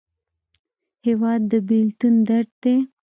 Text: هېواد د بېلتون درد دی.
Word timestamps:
هېواد 1.05 1.41
د 1.51 1.53
بېلتون 1.67 2.13
درد 2.27 2.51
دی. 2.63 2.75